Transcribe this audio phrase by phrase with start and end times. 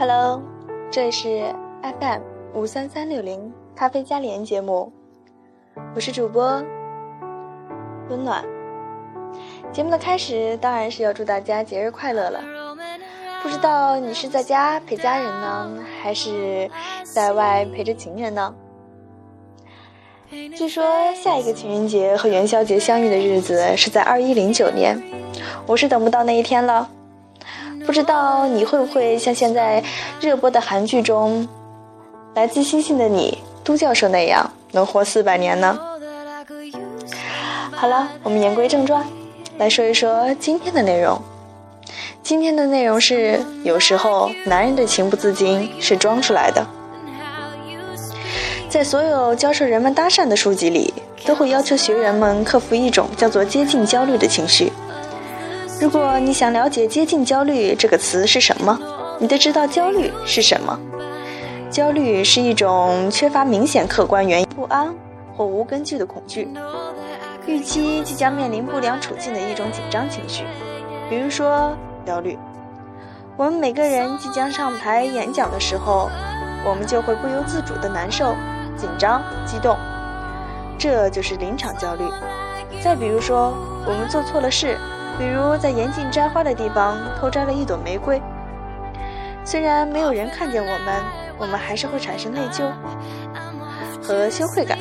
[0.00, 0.40] Hello，
[0.92, 1.52] 这里是
[1.82, 2.20] FM
[2.54, 4.92] 五三三六零咖啡加连节目，
[5.92, 6.62] 我是主播
[8.08, 8.44] 温暖。
[9.72, 12.40] 节目的开始当然是要祝大家节日快乐了。
[13.42, 15.68] 不知道你是在家陪家人呢，
[16.00, 16.70] 还是
[17.02, 18.54] 在外陪着情人呢？
[20.30, 20.84] 据说
[21.16, 24.96] 下一个情人节和元宵节相遇的日子是在二一零九年，
[25.66, 26.88] 我是等不到那一天了。
[27.88, 29.82] 不知道你会不会像现在
[30.20, 31.48] 热播的韩剧中
[32.36, 35.78] 《来自星星的你》都教授那样能活四百年呢？
[37.72, 39.02] 好了，我们言归正传，
[39.56, 41.18] 来说一说今天的内容。
[42.22, 46.66] 今天的内容是：有时候男人的情不自禁是装出来的。
[48.68, 50.92] 在所有教授人们搭讪的书籍里，
[51.24, 54.70] 都会要求学员们克服一种叫做接近焦虑的情绪。
[55.80, 58.76] 如果你想了解“接近焦虑”这个词是什么，
[59.20, 60.76] 你得知道焦虑是什么。
[61.70, 64.92] 焦虑是一种缺乏明显客观原因、不安
[65.36, 66.48] 或无根据的恐惧，
[67.46, 70.42] 预期即将面临不良处境的一种紧张情绪。
[71.08, 71.72] 比如说，
[72.04, 72.36] 焦虑。
[73.36, 76.10] 我们每个人即将上台演讲的时候，
[76.64, 78.34] 我们就会不由自主的难受。
[78.76, 79.76] 紧张、激动，
[80.76, 82.04] 这就是临场焦虑。
[82.80, 83.52] 再比如说，
[83.86, 84.76] 我们做错了事，
[85.18, 88.22] 比如在严禁摘花的地方偷摘了一朵玫瑰，
[89.44, 90.94] 虽然没有人看见我们，
[91.38, 92.70] 我们还是会产生内疚
[94.00, 94.78] 和羞愧感，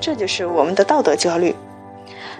[0.00, 1.54] 这就是我们的道德焦虑。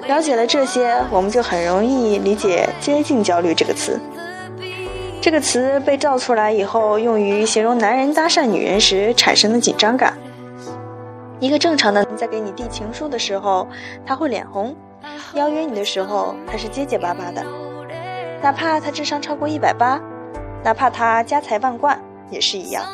[0.06, 4.00] 了解了这些，我们就很容易理解“接近焦虑”这个词。
[5.20, 10.14] 这个词被造出来以后，用于形容男人搭讪女人时产生的紧张感。
[11.38, 13.68] 一个正常的人在给你递情书的时候，
[14.06, 14.74] 他会脸红；
[15.34, 17.44] 邀约你的时候，他是结结巴巴的。
[18.42, 20.00] 哪怕他智商超过一百八，
[20.64, 22.84] 哪怕他家财万贯，也是一样。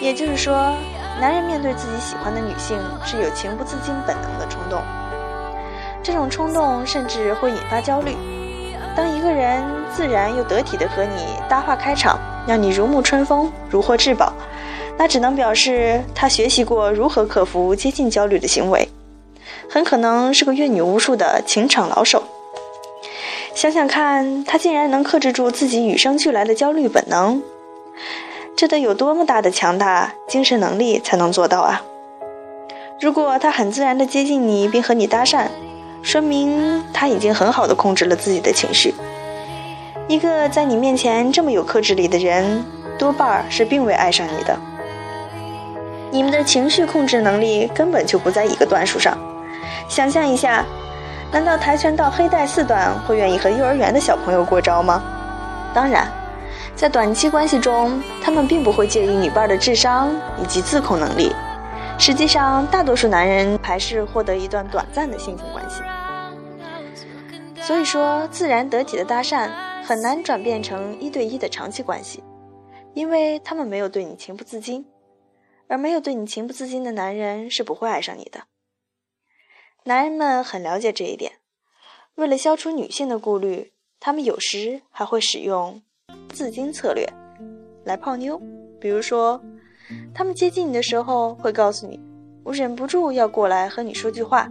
[0.00, 0.54] 也就是说，
[1.20, 4.80] 男人面对自己喜欢的女性是有情不自禁本能的冲动，
[6.02, 8.16] 这种冲动甚至会引发焦虑。
[8.94, 9.62] 当一个人
[9.92, 14.32] 自然又得体的和你搭话开场，让你如沐春风，如获至宝。
[14.96, 18.88] 那只能表示他学习过如何克服接近焦虑的行为，
[19.68, 22.22] 很可能是个阅女无数的情场老手。
[23.54, 27.42] 想想看，他竟然能克制住自己与生俱来的焦虑本能，
[28.54, 31.82] 这得有多么大的强大精神能力才能做到啊！
[33.00, 35.46] 如果他很自然地接近你并和你搭讪，
[36.02, 38.94] 说明他已经很好地控制了自己的情绪。
[40.06, 42.64] 一个在你面前这么有克制力的人，
[42.98, 44.58] 多半是并未爱上你的。
[46.10, 49.18] 你们的情绪控制能力根本就不在一个段数上。
[49.88, 50.64] 想象一下，
[51.32, 55.02] 难道跆拳道黑带四段会愿意和幼儿园的小朋友过招吗？
[55.72, 56.10] 当然，
[56.74, 60.10] 在短期关系中，他们并不会介意女伴的智商
[60.42, 61.34] 以及自控能力。
[61.98, 65.82] 实际上，大多数男人还是获得一段短暂的性情关系。
[67.62, 69.48] 所以说，自然得体的搭讪
[69.82, 72.22] 很难转变成一对一的长期关系，
[72.92, 74.84] 因为他们没有对你情不自禁。
[75.68, 78.40] 而没有对你情不自禁的男人是不会爱上你的。
[79.88, 81.34] 男人们很了解这一点，
[82.16, 85.80] 为了消除女性的顾虑，他们有时还会使用
[86.30, 87.08] 自矜策略
[87.84, 88.36] 来泡妞。
[88.80, 89.40] 比如说，
[90.12, 92.00] 他们接近你的时候会告诉你
[92.42, 94.50] ：“我忍不住要过来和你说句话，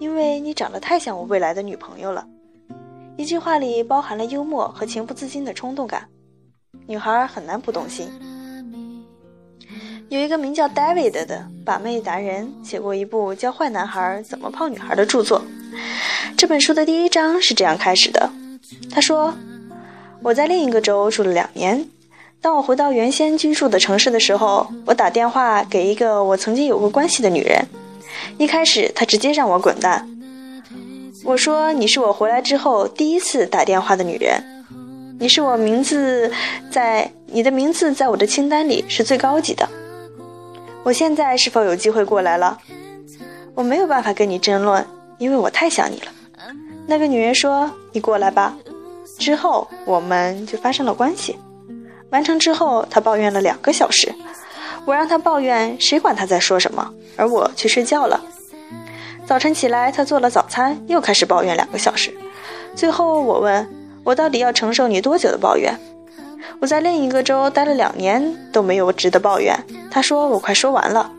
[0.00, 2.26] 因为你长得太像我未来的女朋友了。”
[3.16, 6.08] 一句话里包含了幽默和情不自禁的冲动感，
[6.88, 8.10] 女孩很难不动心。
[10.08, 15.42] 有一个名叫 David 的把妹达人写过一部教坏男孩怎么泡女孩的著作。
[16.36, 18.30] 这本书的第一章是这样开始的：
[18.88, 19.34] 他说，
[20.22, 21.84] 我在另一个州住了两年。
[22.40, 27.60] 当我回到原先居住的城市的时候，我打电话给一个我曾经有过关系的女人。
[28.38, 30.08] 一开始，她直接让我滚蛋。
[31.24, 34.40] 我说：“你是我回来之后第一次打电话的女人，
[35.18, 36.30] 你是我名字
[36.70, 39.68] 在你的名字在我的清单里是最高级的。”
[40.86, 42.56] 我现在是否有机会过来了？
[43.56, 44.86] 我没有办法跟你争论，
[45.18, 46.12] 因为我太想你了。
[46.86, 48.56] 那个女人说：“你过来吧。”
[49.18, 51.36] 之后我们就发生了关系。
[52.10, 54.14] 完成之后，她抱怨了两个小时。
[54.84, 56.88] 我让她抱怨，谁管她在说什么？
[57.16, 58.24] 而我去睡觉了。
[59.26, 62.14] 早晨起来，她做了早餐，又开始抱怨两个小时。
[62.76, 63.68] 最后我问
[64.04, 65.76] ：“我到底要承受你多久的抱怨？”
[66.60, 69.52] 我在另一个州待了两年，都没有值得抱怨。
[69.96, 71.10] 他说：“我快说完了，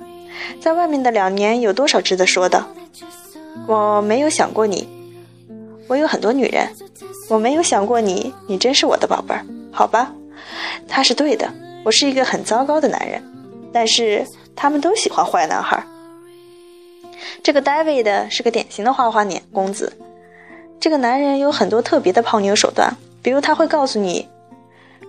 [0.61, 2.63] 在外面的两年有多少值得说的？
[3.65, 4.87] 我没有想过你，
[5.87, 6.69] 我有很多女人，
[7.27, 10.13] 我没有想过你，你真是我的宝贝儿，好吧？
[10.87, 11.51] 他是对的，
[11.83, 13.19] 我是一个很糟糕的男人，
[13.73, 14.23] 但是
[14.55, 15.83] 他们都喜欢坏男孩。
[17.41, 19.91] 这个 David 是个典型的花花脸公子。
[20.79, 24.29] 这个男人有很多特别的泡妞手段，比如他会告诉你：“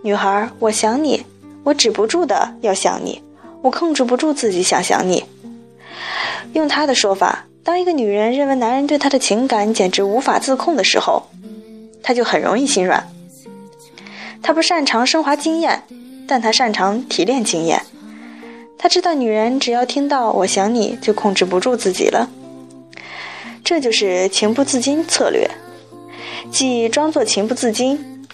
[0.03, 1.23] 女孩，我想你，
[1.65, 3.23] 我止不住的要想你，
[3.62, 5.25] 我控制不住自己想想你。”
[6.55, 11.22] 用他的说法，当一个女人认为男人对她的情感简直无法自控的时候，
[12.02, 13.06] 她就很容易心软。
[14.40, 15.82] 他不擅长升华经验，
[16.26, 17.82] 但他擅长提炼经验。
[18.78, 22.31] 他知道女人只要听到“我想你”，就控制不住自己了。
[23.64, 25.50] 这就是情不自禁策略，
[26.50, 28.26] 即装作情不自禁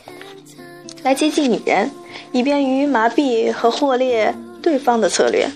[1.02, 1.90] 来接近女人，
[2.30, 4.32] 以便于麻痹和获猎
[4.64, 5.46] 对方的策略。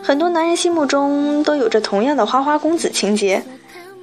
[0.00, 3.42] 很多男人心目中都有着同样的花花公子情节。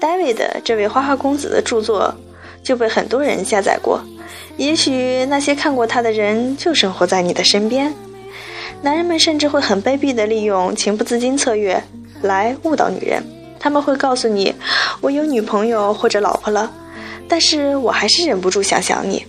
[0.01, 0.35] David
[0.65, 2.13] 这位花花公子的著作
[2.61, 4.01] 就被很多人下载过，
[4.57, 7.93] 也许那些看过他的人就生活在你的身边。
[8.81, 11.81] 男人们甚至会很卑鄙地利用情不自禁策略
[12.21, 13.23] 来误导女人。
[13.57, 14.53] 他们会告诉你
[14.99, 16.69] ：“我有女朋友或者老婆了，
[17.29, 19.25] 但是我还是忍不住想想你。”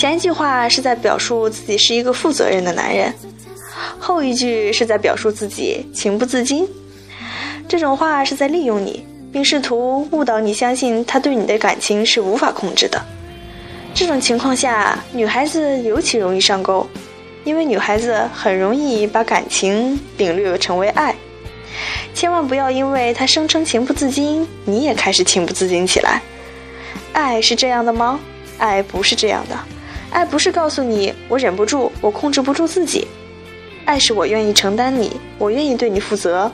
[0.00, 3.12] 前一句话是在表述自己是一个负责任的男人，
[3.98, 6.66] 后一句是在表述自己情不自禁。
[7.68, 12.98] 这种话是在利用你，并试图误导你相信他对你的感情是无法控制的。
[13.92, 16.86] 这种情况下，女孩子尤其容易上钩。
[17.44, 21.14] 因为女孩子很容易把感情领略成为爱，
[22.14, 26.22] 千万不要因为他声称情不自禁，你也开始情不自禁起来。
[27.12, 28.18] 爱是这样的吗？
[28.56, 29.58] 爱不是这样的，
[30.10, 33.06] 爱不是告诉你我忍不住，我控制不住自己。
[33.84, 36.50] 爱是我愿意承担你，我愿意对你负责。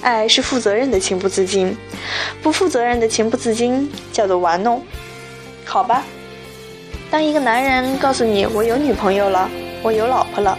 [0.00, 1.76] 爱是负责任的情不自禁，
[2.42, 4.82] 不负责任的情不自禁叫做玩弄。
[5.64, 6.04] 好吧，
[7.10, 9.50] 当一个男人告诉你我有女朋友了。
[9.80, 10.58] 我有老婆了，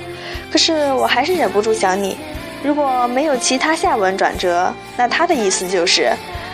[0.49, 2.15] 可是我还是忍不住想你。
[2.63, 6.09] 如果没有其他下文转折，那他的意思就是：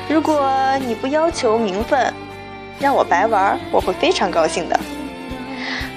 [0.09, 2.12] 如果你不要求名分，
[2.80, 4.80] 让我白玩，我会非常高兴的。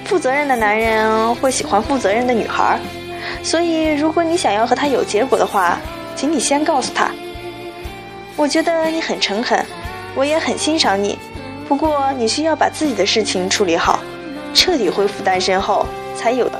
[0.09, 2.79] 负责任的男人会喜欢负责任的女孩，
[3.43, 5.79] 所以如果你想要和他有结果的话，
[6.15, 7.11] 请你先告诉他：
[8.35, 9.63] 我觉得你很诚恳，
[10.15, 11.15] 我也很欣赏你，
[11.67, 13.99] 不过你需要把自己的事情处理好，
[14.55, 15.85] 彻底恢复单身后。
[16.17, 16.59] 才有的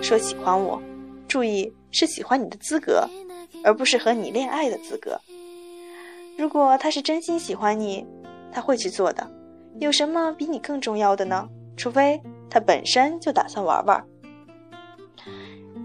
[0.00, 0.80] 说喜欢我，
[1.28, 3.06] 注意是喜欢你的资格，
[3.62, 5.20] 而不是和你恋爱的资格。
[6.38, 8.04] 如果他是真心喜欢你，
[8.50, 9.24] 他会去做的。
[9.78, 11.46] 有什么比你更重要的呢？
[11.76, 14.04] 除非他本身就打算玩玩。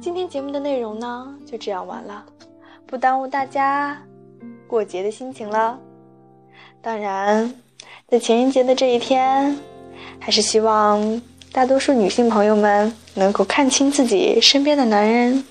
[0.01, 2.25] 今天节目的内容呢，就这样完了，
[2.85, 4.01] 不耽误大家
[4.67, 5.79] 过节的心情了。
[6.81, 7.53] 当然，
[8.07, 9.57] 在情人节的这一天，
[10.19, 11.21] 还是希望。
[11.53, 15.45] 大多数女性朋友们能够看清自己身边的男人，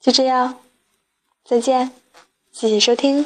[0.00, 0.58] 就这样，
[1.44, 1.92] 再见，
[2.50, 3.24] 谢谢收听。